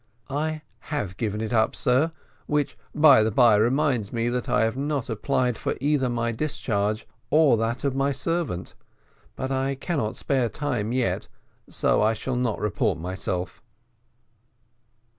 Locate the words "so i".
11.69-12.15